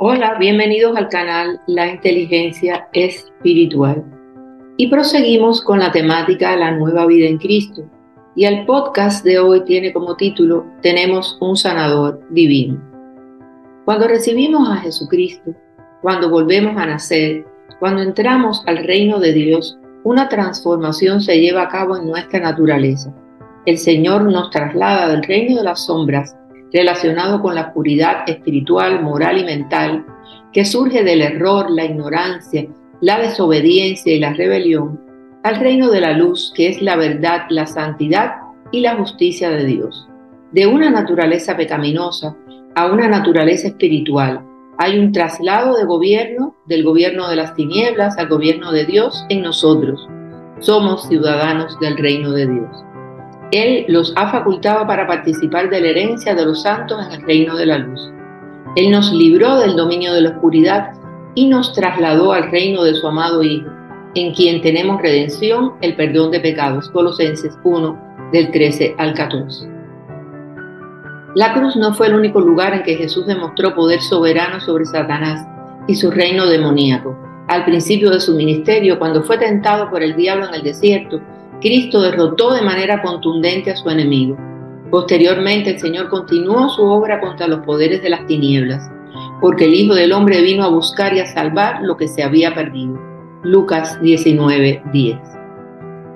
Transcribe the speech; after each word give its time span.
Hola, 0.00 0.36
bienvenidos 0.38 0.96
al 0.96 1.08
canal 1.08 1.60
La 1.66 1.88
Inteligencia 1.88 2.86
Espiritual. 2.92 4.04
Y 4.76 4.86
proseguimos 4.86 5.60
con 5.60 5.80
la 5.80 5.90
temática 5.90 6.54
La 6.54 6.70
nueva 6.70 7.04
vida 7.04 7.26
en 7.26 7.36
Cristo. 7.36 7.82
Y 8.36 8.44
el 8.44 8.64
podcast 8.64 9.24
de 9.24 9.40
hoy 9.40 9.64
tiene 9.64 9.92
como 9.92 10.14
título 10.14 10.64
Tenemos 10.82 11.36
un 11.40 11.56
sanador 11.56 12.24
divino. 12.30 12.80
Cuando 13.86 14.06
recibimos 14.06 14.70
a 14.70 14.76
Jesucristo, 14.76 15.52
cuando 16.00 16.30
volvemos 16.30 16.76
a 16.76 16.86
nacer, 16.86 17.44
cuando 17.80 18.02
entramos 18.02 18.62
al 18.68 18.84
reino 18.84 19.18
de 19.18 19.32
Dios, 19.32 19.80
una 20.04 20.28
transformación 20.28 21.20
se 21.20 21.40
lleva 21.40 21.62
a 21.62 21.68
cabo 21.68 21.96
en 21.96 22.06
nuestra 22.06 22.38
naturaleza. 22.38 23.12
El 23.66 23.76
Señor 23.76 24.22
nos 24.30 24.50
traslada 24.50 25.08
del 25.08 25.24
reino 25.24 25.56
de 25.56 25.64
las 25.64 25.86
sombras 25.86 26.37
relacionado 26.72 27.40
con 27.40 27.54
la 27.54 27.68
oscuridad 27.68 28.28
espiritual, 28.28 29.02
moral 29.02 29.38
y 29.38 29.44
mental 29.44 30.04
que 30.52 30.64
surge 30.64 31.04
del 31.04 31.22
error, 31.22 31.70
la 31.70 31.84
ignorancia, 31.84 32.66
la 33.00 33.18
desobediencia 33.18 34.14
y 34.14 34.18
la 34.18 34.32
rebelión, 34.32 35.00
al 35.44 35.56
reino 35.56 35.90
de 35.90 36.00
la 36.00 36.12
luz, 36.12 36.52
que 36.54 36.68
es 36.68 36.82
la 36.82 36.96
verdad, 36.96 37.42
la 37.48 37.66
santidad 37.66 38.34
y 38.72 38.80
la 38.80 38.96
justicia 38.96 39.50
de 39.50 39.64
Dios. 39.64 40.08
De 40.52 40.66
una 40.66 40.90
naturaleza 40.90 41.56
pecaminosa 41.56 42.36
a 42.74 42.86
una 42.86 43.08
naturaleza 43.08 43.68
espiritual, 43.68 44.44
hay 44.78 44.98
un 44.98 45.12
traslado 45.12 45.76
de 45.76 45.84
gobierno, 45.84 46.54
del 46.66 46.84
gobierno 46.84 47.28
de 47.28 47.36
las 47.36 47.54
tinieblas 47.54 48.16
al 48.16 48.28
gobierno 48.28 48.72
de 48.72 48.86
Dios 48.86 49.24
en 49.28 49.42
nosotros. 49.42 50.08
Somos 50.60 51.08
ciudadanos 51.08 51.78
del 51.80 51.96
reino 51.96 52.32
de 52.32 52.46
Dios. 52.46 52.84
Él 53.50 53.86
los 53.88 54.12
ha 54.16 54.30
facultado 54.30 54.86
para 54.86 55.06
participar 55.06 55.70
de 55.70 55.80
la 55.80 55.88
herencia 55.88 56.34
de 56.34 56.44
los 56.44 56.62
santos 56.62 56.98
en 57.06 57.12
el 57.12 57.26
reino 57.26 57.56
de 57.56 57.66
la 57.66 57.78
luz. 57.78 58.12
Él 58.76 58.90
nos 58.90 59.10
libró 59.12 59.56
del 59.56 59.74
dominio 59.74 60.12
de 60.12 60.20
la 60.20 60.30
oscuridad 60.30 60.92
y 61.34 61.46
nos 61.46 61.72
trasladó 61.72 62.32
al 62.32 62.50
reino 62.50 62.84
de 62.84 62.94
su 62.94 63.06
amado 63.06 63.42
Hijo, 63.42 63.70
en 64.14 64.34
quien 64.34 64.60
tenemos 64.60 65.00
redención, 65.00 65.72
el 65.80 65.96
perdón 65.96 66.30
de 66.30 66.40
pecados. 66.40 66.90
Colosenses 66.90 67.56
1, 67.64 68.30
del 68.32 68.50
13 68.50 68.94
al 68.98 69.14
14. 69.14 69.68
La 71.34 71.54
cruz 71.54 71.76
no 71.76 71.94
fue 71.94 72.08
el 72.08 72.16
único 72.16 72.40
lugar 72.40 72.74
en 72.74 72.82
que 72.82 72.96
Jesús 72.96 73.26
demostró 73.26 73.74
poder 73.74 74.00
soberano 74.00 74.60
sobre 74.60 74.84
Satanás 74.84 75.46
y 75.86 75.94
su 75.94 76.10
reino 76.10 76.46
demoníaco. 76.46 77.16
Al 77.48 77.64
principio 77.64 78.10
de 78.10 78.20
su 78.20 78.34
ministerio, 78.34 78.98
cuando 78.98 79.22
fue 79.22 79.38
tentado 79.38 79.88
por 79.88 80.02
el 80.02 80.16
diablo 80.16 80.48
en 80.48 80.54
el 80.54 80.62
desierto, 80.62 81.20
Cristo 81.60 82.00
derrotó 82.02 82.54
de 82.54 82.62
manera 82.62 83.02
contundente 83.02 83.72
a 83.72 83.76
su 83.76 83.90
enemigo. 83.90 84.36
Posteriormente 84.90 85.70
el 85.70 85.80
Señor 85.80 86.08
continuó 86.08 86.68
su 86.68 86.82
obra 86.84 87.20
contra 87.20 87.48
los 87.48 87.60
poderes 87.60 88.02
de 88.02 88.10
las 88.10 88.26
tinieblas, 88.26 88.88
porque 89.40 89.64
el 89.64 89.74
Hijo 89.74 89.94
del 89.94 90.12
Hombre 90.12 90.40
vino 90.40 90.64
a 90.64 90.68
buscar 90.68 91.12
y 91.14 91.20
a 91.20 91.26
salvar 91.26 91.82
lo 91.82 91.96
que 91.96 92.08
se 92.08 92.22
había 92.22 92.54
perdido. 92.54 92.98
Lucas 93.42 94.00
19:10. 94.00 95.18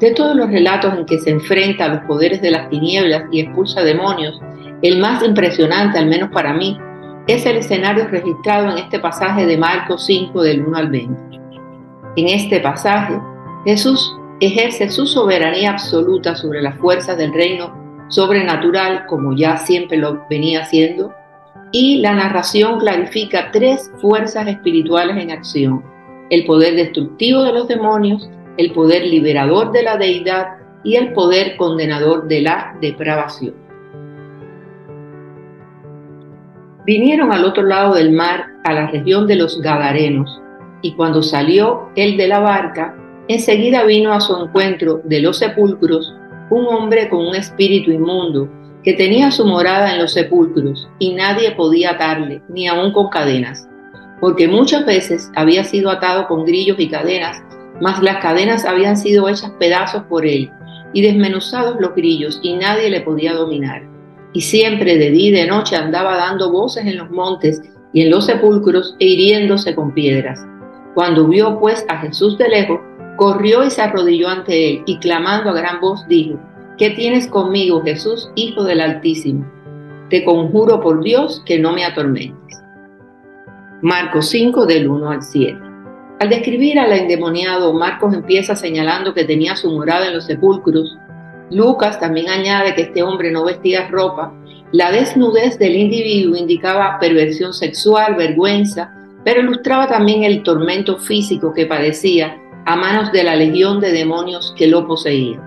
De 0.01 0.13
todos 0.13 0.35
los 0.35 0.51
relatos 0.51 0.95
en 0.95 1.07
que 1.07 1.19
se 1.19 1.31
enfrenta 1.31 1.85
a 1.85 1.89
los 1.89 2.01
poderes 2.05 2.41
de 2.41 2.51
las 2.51 2.69
tinieblas 2.70 3.25
y 3.31 3.41
expulsa 3.41 3.83
demonios, 3.83 4.41
el 4.83 4.98
más 4.98 5.23
impresionante, 5.23 5.98
al 5.98 6.07
menos 6.07 6.31
para 6.31 6.53
mí, 6.53 6.79
es 7.27 7.47
el 7.47 7.57
escenario 7.57 8.09
registrado 8.09 8.70
en 8.70 8.79
este 8.79 8.98
pasaje 8.98 9.47
de 9.47 9.57
Marcos 9.57 10.05
5 10.07 10.43
del 10.43 10.67
1 10.67 10.77
al 10.77 10.91
20. 10.91 11.41
En 12.17 12.29
este 12.29 12.59
pasaje, 12.59 13.17
Jesús 13.65 14.17
ejerce 14.47 14.91
su 14.91 15.07
soberanía 15.07 15.71
absoluta 15.71 16.35
sobre 16.35 16.62
las 16.62 16.77
fuerzas 16.79 17.17
del 17.17 17.33
reino 17.33 18.07
sobrenatural, 18.09 19.07
como 19.07 19.37
ya 19.37 19.57
siempre 19.57 19.97
lo 19.97 20.27
venía 20.29 20.62
haciendo, 20.62 21.15
y 21.71 21.98
la 21.98 22.12
narración 22.15 22.79
clarifica 22.79 23.51
tres 23.53 23.91
fuerzas 24.01 24.47
espirituales 24.48 25.17
en 25.17 25.31
acción, 25.31 25.83
el 26.31 26.45
poder 26.45 26.75
destructivo 26.75 27.43
de 27.45 27.53
los 27.53 27.69
demonios, 27.69 28.29
el 28.57 28.73
poder 28.73 29.07
liberador 29.07 29.73
de 29.73 29.83
la 29.83 29.97
deidad 29.97 30.57
y 30.85 30.97
el 30.97 31.13
poder 31.13 31.57
condenador 31.57 32.27
de 32.27 32.42
la 32.42 32.77
depravación. 32.80 33.55
Vinieron 36.85 37.33
al 37.33 37.45
otro 37.45 37.63
lado 37.63 37.95
del 37.95 38.11
mar, 38.11 38.47
a 38.64 38.73
la 38.73 38.89
región 38.89 39.29
de 39.29 39.36
los 39.36 39.61
Gadarenos, 39.61 40.42
y 40.83 40.95
cuando 40.95 41.23
salió 41.23 41.91
él 41.95 42.17
de 42.17 42.27
la 42.27 42.41
barca, 42.41 42.97
Enseguida 43.29 43.85
vino 43.85 44.13
a 44.13 44.21
su 44.21 44.37
encuentro 44.37 45.01
de 45.05 45.21
los 45.21 45.39
sepulcros 45.39 46.13
un 46.51 46.67
hombre 46.67 47.09
con 47.09 47.27
un 47.27 47.35
espíritu 47.35 47.91
inmundo 47.91 48.49
que 48.83 48.95
tenía 48.95 49.31
su 49.31 49.47
morada 49.47 49.93
en 49.93 50.01
los 50.01 50.13
sepulcros 50.13 50.89
y 50.99 51.15
nadie 51.15 51.53
podía 51.53 51.93
atarle, 51.93 52.43
ni 52.49 52.67
aun 52.67 52.93
con 52.93 53.09
cadenas, 53.09 53.69
porque 54.21 54.49
muchas 54.49 54.85
veces 54.85 55.31
había 55.37 55.63
sido 55.65 55.91
atado 55.91 56.27
con 56.27 56.45
grillos 56.45 56.79
y 56.81 56.89
cadenas, 56.89 57.43
mas 57.81 58.03
las 58.03 58.19
cadenas 58.19 58.65
habían 58.65 58.97
sido 58.97 59.29
hechas 59.29 59.53
pedazos 59.59 60.03
por 60.05 60.27
él 60.27 60.51
y 60.93 61.03
desmenuzados 61.03 61.81
los 61.81 61.95
grillos 61.95 62.41
y 62.43 62.55
nadie 62.55 62.91
le 62.91 63.01
podía 63.01 63.35
dominar. 63.35 63.83
Y 64.33 64.41
siempre 64.41 64.99
de 64.99 65.11
día 65.11 65.29
y 65.29 65.33
de 65.33 65.47
noche 65.47 65.77
andaba 65.77 66.17
dando 66.17 66.51
voces 66.51 66.87
en 66.87 66.99
los 66.99 67.11
montes 67.11 67.63
y 67.93 68.03
en 68.03 68.11
los 68.11 68.27
sepulcros 68.27 68.97
e 68.99 69.07
hiriéndose 69.07 69.75
con 69.75 69.93
piedras. 69.93 70.41
Cuando 70.95 71.27
vio 71.29 71.59
pues 71.59 71.85
a 71.89 71.99
Jesús 71.99 72.37
de 72.37 72.49
lejos, 72.49 72.81
corrió 73.17 73.64
y 73.64 73.70
se 73.70 73.83
arrodilló 73.83 74.28
ante 74.28 74.70
él 74.70 74.83
y 74.86 74.98
clamando 74.98 75.50
a 75.50 75.55
gran 75.55 75.80
voz 75.80 76.06
dijo, 76.08 76.39
¿qué 76.78 76.90
tienes 76.90 77.27
conmigo, 77.27 77.83
Jesús, 77.83 78.30
Hijo 78.34 78.64
del 78.64 78.80
Altísimo? 78.80 79.46
Te 80.11 80.24
conjuro 80.24 80.80
por 80.80 81.02
Dios 81.02 81.42
que 81.46 81.58
no 81.58 81.73
me 81.73 81.84
atormentes. 81.84 82.62
Marcos 83.80 84.28
5 84.28 84.67
del 84.67 84.89
1 84.89 85.11
al 85.11 85.23
7. 85.23 85.58
Al 86.20 86.28
describir 86.28 86.78
al 86.78 86.92
endemoniado, 86.92 87.73
Marcos 87.73 88.14
empieza 88.14 88.55
señalando 88.55 89.12
que 89.12 89.24
tenía 89.24 89.56
su 89.56 89.70
morada 89.73 90.06
en 90.06 90.14
los 90.14 90.27
sepulcros. 90.27 90.96
Lucas 91.50 91.98
también 91.98 92.29
añade 92.29 92.74
que 92.74 92.83
este 92.83 93.02
hombre 93.02 93.30
no 93.33 93.44
vestía 93.44 93.89
ropa. 93.89 94.33
La 94.70 94.92
desnudez 94.92 95.58
del 95.58 95.77
individuo 95.77 96.36
indicaba 96.36 96.98
perversión 97.00 97.52
sexual, 97.52 98.14
vergüenza, 98.14 98.94
pero 99.24 99.40
ilustraba 99.40 99.89
también 99.89 100.24
el 100.24 100.42
tormento 100.42 100.98
físico 100.98 101.52
que 101.52 101.67
padecía 101.67 102.42
a 102.64 102.77
manos 102.77 103.12
de 103.12 103.24
la 103.24 103.36
legión 103.36 103.80
de 103.80 103.92
demonios 103.92 104.55
que 104.56 104.67
lo 104.67 104.86
poseían. 104.86 105.40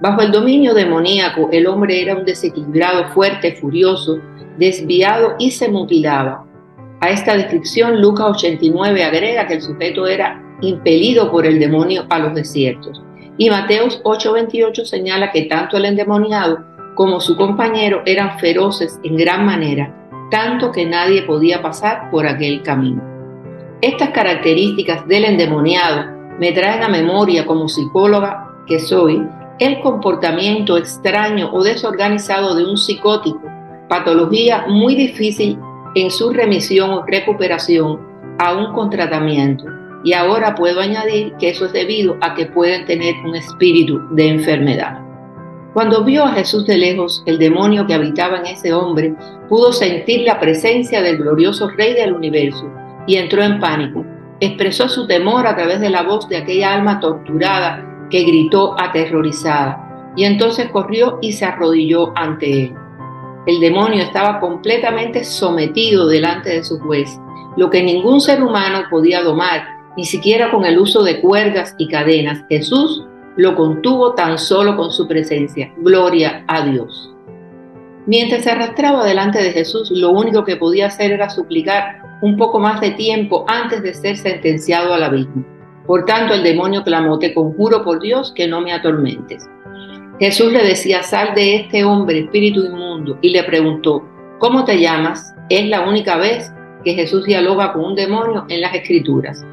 Bajo 0.00 0.22
el 0.22 0.32
dominio 0.32 0.72
demoníaco, 0.72 1.50
el 1.52 1.66
hombre 1.66 2.00
era 2.00 2.16
un 2.16 2.24
desequilibrado, 2.24 3.08
fuerte, 3.08 3.56
furioso, 3.56 4.18
desviado 4.56 5.34
y 5.38 5.50
se 5.50 5.68
mutilaba. 5.68 6.46
A 7.00 7.10
esta 7.10 7.34
descripción, 7.34 8.00
Lucas 8.00 8.26
89 8.36 9.04
agrega 9.04 9.46
que 9.46 9.54
el 9.54 9.62
sujeto 9.62 10.06
era 10.06 10.42
impelido 10.62 11.30
por 11.30 11.46
el 11.46 11.58
demonio 11.58 12.06
a 12.08 12.18
los 12.18 12.34
desiertos. 12.34 13.02
Y 13.36 13.48
Mateos 13.48 14.00
8:28 14.04 14.84
señala 14.84 15.30
que 15.32 15.42
tanto 15.42 15.76
el 15.76 15.86
endemoniado 15.86 16.64
como 16.94 17.20
su 17.20 17.36
compañero 17.36 18.02
eran 18.04 18.38
feroces 18.38 18.98
en 19.02 19.16
gran 19.16 19.46
manera, 19.46 19.94
tanto 20.30 20.72
que 20.72 20.84
nadie 20.84 21.22
podía 21.22 21.62
pasar 21.62 22.10
por 22.10 22.26
aquel 22.26 22.62
camino. 22.62 23.02
Estas 23.80 24.10
características 24.10 25.08
del 25.08 25.24
endemoniado 25.24 26.19
me 26.40 26.52
traen 26.52 26.82
a 26.82 26.88
memoria 26.88 27.44
como 27.44 27.68
psicóloga 27.68 28.48
que 28.66 28.78
soy 28.80 29.22
el 29.58 29.78
comportamiento 29.80 30.78
extraño 30.78 31.50
o 31.52 31.62
desorganizado 31.62 32.54
de 32.54 32.64
un 32.64 32.78
psicótico, 32.78 33.42
patología 33.90 34.64
muy 34.66 34.94
difícil 34.94 35.58
en 35.94 36.10
su 36.10 36.30
remisión 36.30 36.90
o 36.92 37.04
recuperación 37.04 38.00
aún 38.38 38.72
con 38.72 38.88
tratamiento. 38.88 39.66
Y 40.02 40.14
ahora 40.14 40.54
puedo 40.54 40.80
añadir 40.80 41.34
que 41.38 41.50
eso 41.50 41.66
es 41.66 41.74
debido 41.74 42.16
a 42.22 42.34
que 42.34 42.46
pueden 42.46 42.86
tener 42.86 43.14
un 43.22 43.34
espíritu 43.34 44.00
de 44.12 44.28
enfermedad. 44.28 44.98
Cuando 45.74 46.04
vio 46.04 46.24
a 46.24 46.32
Jesús 46.32 46.66
de 46.66 46.78
lejos, 46.78 47.22
el 47.26 47.38
demonio 47.38 47.86
que 47.86 47.92
habitaba 47.92 48.38
en 48.38 48.46
ese 48.46 48.72
hombre 48.72 49.14
pudo 49.50 49.74
sentir 49.74 50.22
la 50.22 50.40
presencia 50.40 51.02
del 51.02 51.18
glorioso 51.18 51.68
Rey 51.68 51.92
del 51.92 52.14
universo 52.14 52.66
y 53.06 53.16
entró 53.16 53.42
en 53.42 53.60
pánico 53.60 54.06
expresó 54.40 54.88
su 54.88 55.06
temor 55.06 55.46
a 55.46 55.54
través 55.54 55.80
de 55.80 55.90
la 55.90 56.02
voz 56.02 56.28
de 56.28 56.38
aquella 56.38 56.74
alma 56.74 56.98
torturada 56.98 57.86
que 58.10 58.24
gritó 58.24 58.74
aterrorizada, 58.80 60.12
y 60.16 60.24
entonces 60.24 60.68
corrió 60.70 61.18
y 61.20 61.32
se 61.32 61.44
arrodilló 61.44 62.12
ante 62.16 62.64
él. 62.64 62.74
El 63.46 63.60
demonio 63.60 64.02
estaba 64.02 64.40
completamente 64.40 65.24
sometido 65.24 66.06
delante 66.06 66.50
de 66.50 66.64
su 66.64 66.78
juez, 66.80 67.08
lo 67.56 67.70
que 67.70 67.82
ningún 67.82 68.20
ser 68.20 68.42
humano 68.42 68.82
podía 68.90 69.22
domar, 69.22 69.62
ni 69.96 70.04
siquiera 70.04 70.50
con 70.50 70.64
el 70.64 70.78
uso 70.78 71.02
de 71.02 71.20
cuerdas 71.20 71.74
y 71.78 71.88
cadenas. 71.88 72.44
Jesús 72.48 73.04
lo 73.36 73.54
contuvo 73.56 74.14
tan 74.14 74.38
solo 74.38 74.76
con 74.76 74.90
su 74.90 75.06
presencia. 75.06 75.72
Gloria 75.78 76.44
a 76.46 76.64
Dios. 76.64 77.14
Mientras 78.06 78.44
se 78.44 78.50
arrastraba 78.50 79.04
delante 79.04 79.42
de 79.42 79.52
Jesús, 79.52 79.90
lo 79.90 80.10
único 80.10 80.44
que 80.44 80.56
podía 80.56 80.86
hacer 80.86 81.12
era 81.12 81.30
suplicar 81.30 81.99
un 82.22 82.36
poco 82.36 82.58
más 82.58 82.80
de 82.80 82.90
tiempo 82.92 83.44
antes 83.48 83.82
de 83.82 83.94
ser 83.94 84.16
sentenciado 84.16 84.94
al 84.94 85.02
abismo. 85.02 85.44
Por 85.86 86.04
tanto, 86.04 86.34
el 86.34 86.42
demonio 86.42 86.84
clamó, 86.84 87.18
te 87.18 87.34
conjuro 87.34 87.82
por 87.82 88.00
Dios 88.00 88.32
que 88.34 88.46
no 88.46 88.60
me 88.60 88.72
atormentes. 88.72 89.48
Jesús 90.20 90.52
le 90.52 90.62
decía, 90.62 91.02
sal 91.02 91.34
de 91.34 91.56
este 91.56 91.82
hombre, 91.82 92.20
espíritu 92.20 92.64
inmundo, 92.64 93.18
y 93.22 93.30
le 93.30 93.42
preguntó, 93.42 94.06
¿cómo 94.38 94.64
te 94.64 94.78
llamas? 94.78 95.34
Es 95.48 95.66
la 95.66 95.88
única 95.88 96.16
vez 96.16 96.52
que 96.84 96.94
Jesús 96.94 97.24
dialoga 97.24 97.72
con 97.72 97.84
un 97.84 97.94
demonio 97.94 98.44
en 98.48 98.60
las 98.60 98.74
escrituras. 98.74 99.44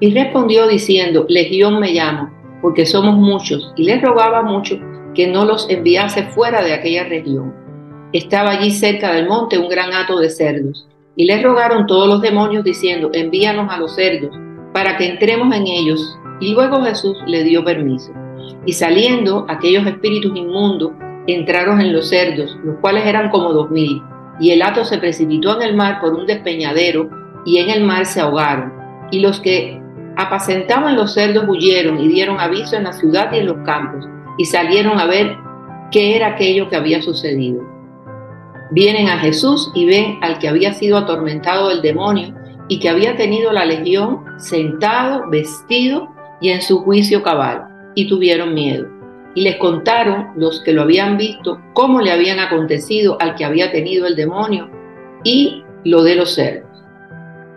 Y 0.00 0.12
respondió 0.14 0.66
diciendo, 0.68 1.24
Legión 1.28 1.80
me 1.80 1.92
llamo, 1.92 2.30
porque 2.60 2.84
somos 2.84 3.16
muchos, 3.16 3.72
y 3.76 3.84
les 3.84 4.02
rogaba 4.02 4.42
mucho 4.42 4.78
que 5.14 5.26
no 5.26 5.44
los 5.44 5.68
enviase 5.70 6.24
fuera 6.24 6.62
de 6.62 6.74
aquella 6.74 7.04
región. 7.04 7.54
Estaba 8.12 8.50
allí 8.50 8.70
cerca 8.70 9.12
del 9.14 9.26
monte 9.26 9.58
un 9.58 9.68
gran 9.68 9.92
hato 9.94 10.18
de 10.18 10.28
cerdos, 10.28 10.86
y 11.16 11.26
les 11.26 11.42
rogaron 11.42 11.86
todos 11.86 12.08
los 12.08 12.22
demonios 12.22 12.64
diciendo, 12.64 13.10
envíanos 13.12 13.70
a 13.70 13.78
los 13.78 13.94
cerdos, 13.94 14.34
para 14.72 14.96
que 14.96 15.06
entremos 15.06 15.54
en 15.54 15.66
ellos. 15.66 16.18
Y 16.40 16.54
luego 16.54 16.82
Jesús 16.82 17.16
le 17.26 17.44
dio 17.44 17.64
permiso. 17.64 18.12
Y 18.66 18.72
saliendo 18.72 19.44
aquellos 19.48 19.86
espíritus 19.86 20.34
inmundos, 20.34 20.92
entraron 21.26 21.80
en 21.80 21.92
los 21.92 22.08
cerdos, 22.08 22.56
los 22.64 22.76
cuales 22.80 23.06
eran 23.06 23.30
como 23.30 23.52
dos 23.52 23.70
mil, 23.70 24.02
y 24.40 24.50
el 24.50 24.62
hato 24.62 24.84
se 24.84 24.98
precipitó 24.98 25.56
en 25.56 25.62
el 25.68 25.76
mar 25.76 26.00
por 26.00 26.14
un 26.14 26.26
despeñadero, 26.26 27.08
y 27.44 27.58
en 27.58 27.70
el 27.70 27.84
mar 27.84 28.06
se 28.06 28.20
ahogaron. 28.20 28.72
Y 29.10 29.20
los 29.20 29.40
que 29.40 29.80
apacentaban 30.16 30.96
los 30.96 31.14
cerdos 31.14 31.44
huyeron 31.46 32.00
y 32.00 32.08
dieron 32.08 32.40
aviso 32.40 32.76
en 32.76 32.84
la 32.84 32.92
ciudad 32.92 33.32
y 33.32 33.38
en 33.38 33.46
los 33.46 33.58
campos, 33.64 34.08
y 34.38 34.46
salieron 34.46 34.98
a 34.98 35.06
ver 35.06 35.36
qué 35.90 36.16
era 36.16 36.28
aquello 36.28 36.68
que 36.68 36.76
había 36.76 37.02
sucedido. 37.02 37.71
Vienen 38.74 39.08
a 39.08 39.18
Jesús 39.18 39.70
y 39.74 39.84
ven 39.84 40.18
al 40.22 40.38
que 40.38 40.48
había 40.48 40.72
sido 40.72 40.96
atormentado 40.96 41.68
del 41.68 41.82
demonio 41.82 42.34
y 42.68 42.80
que 42.80 42.88
había 42.88 43.16
tenido 43.16 43.52
la 43.52 43.66
legión 43.66 44.24
sentado, 44.38 45.28
vestido 45.28 46.08
y 46.40 46.48
en 46.48 46.62
su 46.62 46.78
juicio 46.78 47.22
cabal, 47.22 47.68
y 47.94 48.08
tuvieron 48.08 48.54
miedo. 48.54 48.88
Y 49.34 49.42
les 49.42 49.56
contaron 49.56 50.28
los 50.36 50.62
que 50.62 50.72
lo 50.72 50.82
habían 50.82 51.18
visto 51.18 51.60
cómo 51.74 52.00
le 52.00 52.12
habían 52.12 52.38
acontecido 52.38 53.18
al 53.20 53.34
que 53.34 53.44
había 53.44 53.70
tenido 53.72 54.06
el 54.06 54.16
demonio 54.16 54.70
y 55.22 55.62
lo 55.84 56.02
de 56.02 56.14
los 56.14 56.34
cerdos. 56.34 56.70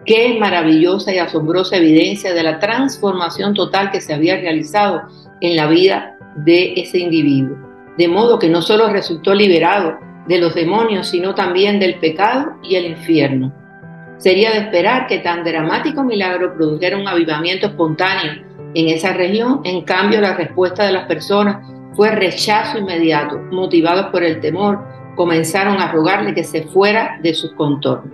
Qué 0.05 0.37
maravillosa 0.37 1.13
y 1.13 1.17
asombrosa 1.17 1.77
evidencia 1.77 2.33
de 2.33 2.43
la 2.43 2.59
transformación 2.59 3.53
total 3.53 3.89
que 3.89 4.01
se 4.01 4.13
había 4.13 4.35
realizado 4.35 5.03
en 5.39 5.55
la 5.55 5.67
vida 5.67 6.17
de 6.35 6.73
ese 6.75 6.99
individuo. 6.99 7.57
De 7.97 8.09
modo 8.09 8.37
que 8.37 8.49
no 8.49 8.61
solo 8.61 8.89
resultó 8.89 9.33
liberado 9.33 9.97
de 10.27 10.39
los 10.39 10.55
demonios, 10.55 11.07
sino 11.07 11.35
también 11.35 11.79
del 11.79 11.95
pecado 11.95 12.53
y 12.63 12.75
el 12.75 12.85
infierno. 12.85 13.53
Sería 14.17 14.51
de 14.51 14.59
esperar 14.59 15.07
que 15.07 15.19
tan 15.19 15.43
dramático 15.43 16.03
milagro 16.03 16.55
produjera 16.55 16.97
un 16.97 17.07
avivamiento 17.07 17.67
espontáneo 17.67 18.43
en 18.73 18.89
esa 18.89 19.13
región, 19.13 19.61
en 19.63 19.81
cambio 19.83 20.21
la 20.21 20.35
respuesta 20.35 20.85
de 20.85 20.91
las 20.91 21.05
personas 21.05 21.65
fue 21.95 22.11
rechazo 22.11 22.77
inmediato, 22.77 23.39
motivados 23.51 24.07
por 24.07 24.23
el 24.23 24.41
temor, 24.41 24.83
comenzaron 25.15 25.77
a 25.77 25.91
rogarle 25.91 26.33
que 26.33 26.43
se 26.43 26.63
fuera 26.63 27.17
de 27.23 27.33
sus 27.33 27.53
contornos. 27.53 28.13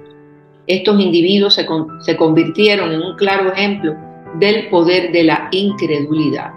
Estos 0.68 1.00
individuos 1.00 1.56
se, 1.56 1.66
se 2.02 2.16
convirtieron 2.16 2.92
en 2.92 3.02
un 3.02 3.16
claro 3.16 3.52
ejemplo 3.52 3.96
del 4.40 4.70
poder 4.70 5.12
de 5.12 5.24
la 5.24 5.48
incredulidad. 5.52 6.52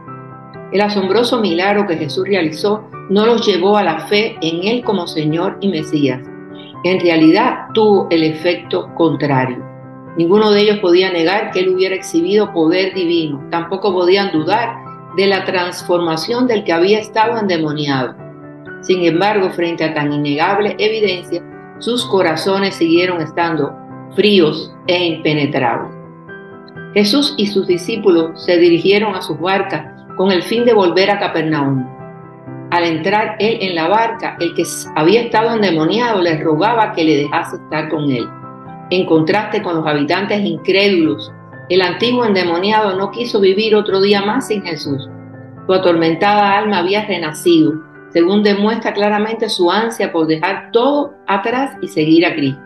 El 0.74 0.80
asombroso 0.80 1.38
milagro 1.38 1.86
que 1.86 1.96
Jesús 1.96 2.26
realizó 2.26 2.82
no 3.08 3.26
los 3.26 3.46
llevó 3.46 3.76
a 3.76 3.84
la 3.84 4.08
fe 4.08 4.36
en 4.40 4.64
Él 4.64 4.82
como 4.82 5.06
Señor 5.06 5.56
y 5.60 5.68
Mesías. 5.68 6.20
En 6.82 6.98
realidad 6.98 7.68
tuvo 7.74 8.08
el 8.10 8.24
efecto 8.24 8.92
contrario. 8.96 9.64
Ninguno 10.16 10.50
de 10.50 10.62
ellos 10.62 10.80
podía 10.80 11.12
negar 11.12 11.52
que 11.52 11.60
Él 11.60 11.68
hubiera 11.68 11.94
exhibido 11.94 12.52
poder 12.52 12.92
divino. 12.92 13.40
Tampoco 13.52 13.92
podían 13.92 14.32
dudar 14.32 14.74
de 15.16 15.28
la 15.28 15.44
transformación 15.44 16.48
del 16.48 16.64
que 16.64 16.72
había 16.72 16.98
estado 16.98 17.38
endemoniado. 17.38 18.16
Sin 18.80 19.04
embargo, 19.04 19.50
frente 19.50 19.84
a 19.84 19.94
tan 19.94 20.12
innegable 20.12 20.74
evidencia, 20.80 21.40
sus 21.78 22.04
corazones 22.04 22.74
siguieron 22.74 23.20
estando 23.20 23.72
fríos 24.16 24.74
e 24.88 25.06
impenetrables. 25.06 25.94
Jesús 26.94 27.34
y 27.36 27.46
sus 27.46 27.68
discípulos 27.68 28.44
se 28.44 28.58
dirigieron 28.58 29.14
a 29.14 29.22
sus 29.22 29.38
barcas 29.38 29.93
con 30.16 30.30
el 30.30 30.42
fin 30.42 30.64
de 30.64 30.74
volver 30.74 31.10
a 31.10 31.18
Capernaum. 31.18 31.86
Al 32.70 32.84
entrar 32.84 33.36
él 33.38 33.58
en 33.60 33.74
la 33.74 33.88
barca, 33.88 34.36
el 34.40 34.54
que 34.54 34.64
había 34.96 35.22
estado 35.22 35.54
endemoniado 35.54 36.20
le 36.20 36.42
rogaba 36.42 36.92
que 36.92 37.04
le 37.04 37.16
dejase 37.18 37.56
estar 37.56 37.88
con 37.88 38.10
él. 38.10 38.28
En 38.90 39.06
contraste 39.06 39.62
con 39.62 39.76
los 39.76 39.86
habitantes 39.86 40.40
incrédulos, 40.44 41.32
el 41.68 41.82
antiguo 41.82 42.24
endemoniado 42.24 42.96
no 42.96 43.10
quiso 43.10 43.40
vivir 43.40 43.74
otro 43.74 44.00
día 44.00 44.22
más 44.22 44.48
sin 44.48 44.62
Jesús. 44.62 45.08
Su 45.66 45.72
atormentada 45.72 46.58
alma 46.58 46.78
había 46.78 47.06
renacido, 47.06 47.74
según 48.10 48.42
demuestra 48.42 48.92
claramente 48.92 49.48
su 49.48 49.70
ansia 49.70 50.12
por 50.12 50.26
dejar 50.26 50.70
todo 50.72 51.14
atrás 51.26 51.76
y 51.80 51.88
seguir 51.88 52.26
a 52.26 52.34
Cristo. 52.34 52.60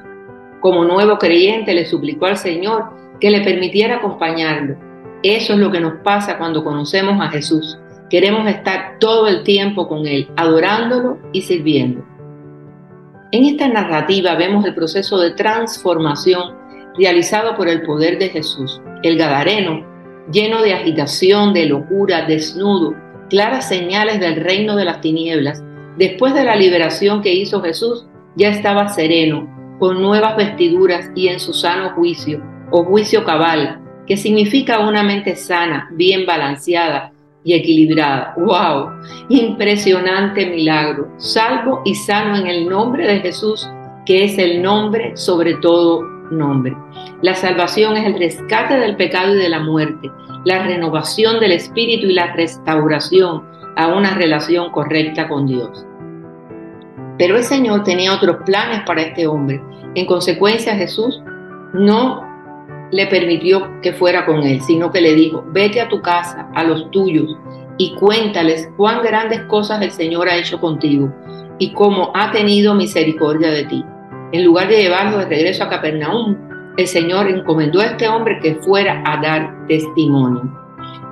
Como 0.60 0.84
nuevo 0.84 1.18
creyente 1.18 1.72
le 1.74 1.86
suplicó 1.86 2.26
al 2.26 2.36
Señor 2.36 2.86
que 3.20 3.30
le 3.30 3.42
permitiera 3.42 3.96
acompañarlo. 3.96 4.87
Eso 5.22 5.54
es 5.54 5.58
lo 5.58 5.72
que 5.72 5.80
nos 5.80 5.94
pasa 6.04 6.38
cuando 6.38 6.62
conocemos 6.62 7.20
a 7.20 7.28
Jesús. 7.30 7.78
Queremos 8.08 8.48
estar 8.48 8.98
todo 9.00 9.26
el 9.26 9.42
tiempo 9.42 9.88
con 9.88 10.06
Él, 10.06 10.28
adorándolo 10.36 11.18
y 11.32 11.42
sirviendo. 11.42 12.04
En 13.32 13.44
esta 13.44 13.68
narrativa 13.68 14.36
vemos 14.36 14.64
el 14.64 14.74
proceso 14.74 15.18
de 15.18 15.32
transformación 15.32 16.56
realizado 16.96 17.56
por 17.56 17.68
el 17.68 17.82
poder 17.82 18.18
de 18.18 18.28
Jesús. 18.28 18.80
El 19.02 19.18
Gadareno, 19.18 19.84
lleno 20.32 20.62
de 20.62 20.72
agitación, 20.72 21.52
de 21.52 21.66
locura, 21.66 22.24
desnudo, 22.26 22.94
claras 23.28 23.68
señales 23.68 24.20
del 24.20 24.36
reino 24.36 24.76
de 24.76 24.84
las 24.84 25.00
tinieblas, 25.00 25.62
después 25.96 26.32
de 26.32 26.44
la 26.44 26.56
liberación 26.56 27.22
que 27.22 27.34
hizo 27.34 27.60
Jesús, 27.60 28.06
ya 28.36 28.48
estaba 28.48 28.88
sereno, 28.88 29.76
con 29.78 30.00
nuevas 30.00 30.36
vestiduras 30.36 31.10
y 31.14 31.28
en 31.28 31.40
su 31.40 31.52
sano 31.52 31.90
juicio, 31.90 32.42
o 32.70 32.84
juicio 32.84 33.24
cabal, 33.24 33.80
que 34.08 34.16
significa 34.16 34.80
una 34.80 35.02
mente 35.02 35.36
sana, 35.36 35.88
bien 35.92 36.24
balanceada 36.24 37.12
y 37.44 37.52
equilibrada. 37.52 38.34
¡Wow! 38.38 38.90
Impresionante 39.28 40.46
milagro. 40.46 41.08
Salvo 41.18 41.82
y 41.84 41.94
sano 41.94 42.36
en 42.36 42.46
el 42.46 42.68
nombre 42.68 43.06
de 43.06 43.20
Jesús, 43.20 43.68
que 44.06 44.24
es 44.24 44.38
el 44.38 44.62
nombre 44.62 45.16
sobre 45.16 45.54
todo 45.56 46.02
nombre. 46.30 46.76
La 47.22 47.34
salvación 47.34 47.96
es 47.96 48.06
el 48.06 48.18
rescate 48.18 48.78
del 48.78 48.96
pecado 48.96 49.34
y 49.34 49.38
de 49.38 49.48
la 49.48 49.60
muerte, 49.60 50.10
la 50.44 50.62
renovación 50.64 51.40
del 51.40 51.52
espíritu 51.52 52.06
y 52.06 52.14
la 52.14 52.32
restauración 52.34 53.44
a 53.76 53.88
una 53.88 54.14
relación 54.14 54.70
correcta 54.70 55.28
con 55.28 55.46
Dios. 55.46 55.86
Pero 57.18 57.36
el 57.36 57.44
Señor 57.44 57.84
tenía 57.84 58.14
otros 58.14 58.38
planes 58.46 58.82
para 58.86 59.02
este 59.02 59.26
hombre. 59.26 59.60
En 59.94 60.06
consecuencia, 60.06 60.74
Jesús 60.76 61.20
no 61.72 62.27
le 62.90 63.06
permitió 63.06 63.80
que 63.82 63.92
fuera 63.92 64.24
con 64.24 64.42
él, 64.42 64.60
sino 64.60 64.90
que 64.90 65.00
le 65.00 65.14
dijo, 65.14 65.44
vete 65.48 65.80
a 65.80 65.88
tu 65.88 66.00
casa, 66.00 66.48
a 66.54 66.64
los 66.64 66.90
tuyos, 66.90 67.36
y 67.76 67.94
cuéntales 67.94 68.70
cuán 68.76 69.02
grandes 69.02 69.42
cosas 69.42 69.80
el 69.82 69.90
Señor 69.90 70.28
ha 70.28 70.36
hecho 70.36 70.60
contigo 70.60 71.12
y 71.58 71.72
cómo 71.72 72.10
ha 72.14 72.32
tenido 72.32 72.74
misericordia 72.74 73.50
de 73.50 73.64
ti. 73.64 73.84
En 74.32 74.44
lugar 74.44 74.68
de 74.68 74.82
llevarlo 74.82 75.18
de 75.18 75.26
regreso 75.26 75.64
a 75.64 75.68
Capernaum, 75.68 76.36
el 76.76 76.86
Señor 76.86 77.28
encomendó 77.28 77.80
a 77.80 77.86
este 77.86 78.08
hombre 78.08 78.38
que 78.40 78.56
fuera 78.56 79.02
a 79.04 79.20
dar 79.20 79.66
testimonio. 79.66 80.42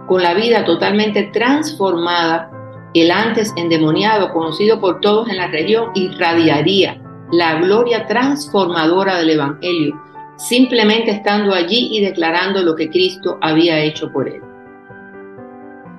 Con 0.07 0.23
la 0.23 0.35
vida 0.35 0.65
totalmente 0.65 1.25
transformada, 1.33 2.51
el 2.95 3.11
antes 3.11 3.53
endemoniado, 3.57 4.33
conocido 4.33 4.81
por 4.81 5.01
todos 5.01 5.29
en 5.29 5.39
la 5.39 5.49
región, 5.49 5.91
irradiaría 5.95 7.01
la 7.33 7.59
gloria 7.61 8.07
transformadora 8.07 9.17
del 9.17 9.31
Evangelio, 9.31 10.01
simplemente 10.37 11.11
estando 11.11 11.55
allí 11.55 11.89
y 11.93 12.01
declarando 12.01 12.63
lo 12.63 12.77
que 12.77 12.91
Cristo 12.91 13.39
había 13.41 13.81
hecho 13.81 14.13
por 14.13 14.29
él. 14.29 14.41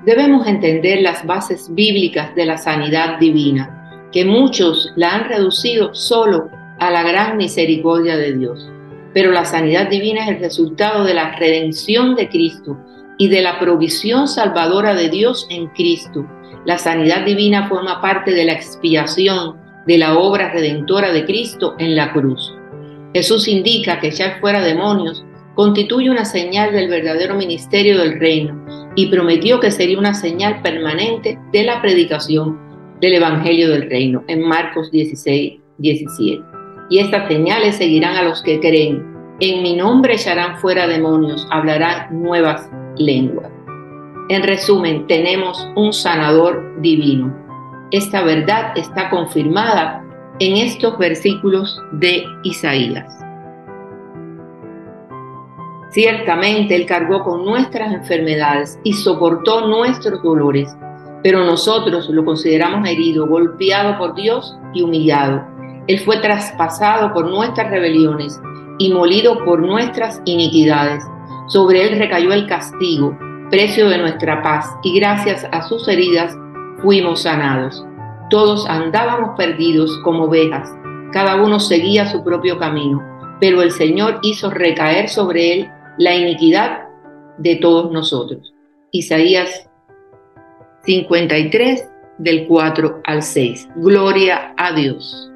Debemos 0.05 0.47
entender 0.47 1.01
las 1.01 1.25
bases 1.25 1.67
bíblicas 1.73 2.33
de 2.35 2.45
la 2.45 2.57
sanidad 2.57 3.19
divina, 3.19 4.07
que 4.11 4.23
muchos 4.23 4.93
la 4.95 5.15
han 5.15 5.27
reducido 5.27 5.93
solo 5.93 6.49
a 6.79 6.91
la 6.91 7.03
gran 7.03 7.37
misericordia 7.37 8.15
de 8.15 8.37
Dios. 8.37 8.71
Pero 9.13 9.31
la 9.31 9.45
sanidad 9.45 9.89
divina 9.89 10.23
es 10.23 10.29
el 10.29 10.39
resultado 10.39 11.03
de 11.03 11.13
la 11.13 11.35
redención 11.37 12.15
de 12.15 12.29
Cristo 12.29 12.77
y 13.17 13.27
de 13.27 13.41
la 13.41 13.59
provisión 13.59 14.27
salvadora 14.27 14.93
de 14.93 15.09
Dios 15.09 15.47
en 15.49 15.67
Cristo. 15.67 16.25
La 16.65 16.77
sanidad 16.77 17.25
divina 17.25 17.67
forma 17.67 17.99
parte 17.99 18.31
de 18.31 18.45
la 18.45 18.53
expiación 18.53 19.57
de 19.87 19.97
la 19.97 20.17
obra 20.17 20.51
redentora 20.51 21.11
de 21.11 21.25
Cristo 21.25 21.75
en 21.79 21.95
la 21.95 22.13
cruz. 22.13 22.56
Jesús 23.17 23.47
indica 23.47 23.99
que 23.99 24.09
echar 24.09 24.39
fuera 24.39 24.61
demonios 24.61 25.25
constituye 25.55 26.11
una 26.11 26.23
señal 26.23 26.71
del 26.71 26.87
verdadero 26.87 27.33
ministerio 27.33 27.97
del 27.97 28.19
reino 28.19 28.63
y 28.95 29.07
prometió 29.07 29.59
que 29.59 29.71
sería 29.71 29.97
una 29.97 30.13
señal 30.13 30.61
permanente 30.61 31.39
de 31.51 31.63
la 31.63 31.81
predicación 31.81 32.59
del 33.01 33.15
Evangelio 33.15 33.71
del 33.71 33.89
Reino 33.89 34.23
en 34.27 34.47
Marcos 34.47 34.91
16, 34.91 35.59
17 35.79 36.43
y 36.91 36.99
estas 36.99 37.27
señales 37.27 37.77
seguirán 37.77 38.17
a 38.17 38.21
los 38.21 38.43
que 38.43 38.59
creen. 38.59 39.03
En 39.39 39.63
mi 39.63 39.75
nombre 39.75 40.13
echarán 40.13 40.59
fuera 40.59 40.85
demonios, 40.85 41.47
hablarán 41.49 42.21
nuevas 42.21 42.69
lenguas. 42.97 43.49
En 44.29 44.43
resumen, 44.43 45.07
tenemos 45.07 45.67
un 45.75 45.91
sanador 45.91 46.79
divino. 46.81 47.35
Esta 47.89 48.21
verdad 48.21 48.77
está 48.77 49.09
confirmada 49.09 50.03
en 50.39 50.57
estos 50.57 50.97
versículos 50.97 51.81
de 51.93 52.25
Isaías. 52.43 53.17
Ciertamente 55.91 56.75
Él 56.75 56.85
cargó 56.85 57.23
con 57.23 57.45
nuestras 57.45 57.91
enfermedades 57.91 58.79
y 58.83 58.93
soportó 58.93 59.67
nuestros 59.67 60.21
dolores, 60.21 60.75
pero 61.23 61.43
nosotros 61.43 62.09
lo 62.09 62.23
consideramos 62.23 62.87
herido, 62.87 63.25
golpeado 63.25 63.97
por 63.97 64.13
Dios 64.13 64.55
y 64.73 64.83
humillado. 64.83 65.43
Él 65.87 65.99
fue 66.01 66.17
traspasado 66.17 67.13
por 67.13 67.27
nuestras 67.29 67.71
rebeliones 67.71 68.39
y 68.77 68.93
molido 68.93 69.43
por 69.43 69.61
nuestras 69.61 70.21
iniquidades. 70.25 71.03
Sobre 71.47 71.87
Él 71.87 71.97
recayó 71.97 72.33
el 72.33 72.45
castigo, 72.45 73.17
precio 73.49 73.89
de 73.89 73.97
nuestra 73.97 74.41
paz, 74.43 74.69
y 74.83 74.99
gracias 74.99 75.47
a 75.51 75.63
sus 75.63 75.87
heridas 75.87 76.37
fuimos 76.81 77.21
sanados. 77.21 77.86
Todos 78.29 78.67
andábamos 78.67 79.37
perdidos 79.37 79.97
como 80.03 80.25
ovejas, 80.25 80.69
cada 81.13 81.41
uno 81.41 81.59
seguía 81.59 82.05
su 82.05 82.23
propio 82.23 82.59
camino, 82.59 83.01
pero 83.39 83.61
el 83.61 83.71
Señor 83.71 84.19
hizo 84.21 84.49
recaer 84.49 85.07
sobre 85.07 85.53
Él 85.53 85.71
la 85.97 86.13
iniquidad 86.15 86.89
de 87.37 87.55
todos 87.55 87.91
nosotros. 87.91 88.53
Isaías 88.91 89.69
53 90.83 91.89
del 92.17 92.47
4 92.47 93.01
al 93.05 93.23
6. 93.23 93.69
Gloria 93.77 94.53
a 94.57 94.73
Dios. 94.73 95.31